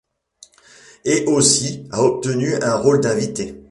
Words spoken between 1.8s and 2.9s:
a obtenu un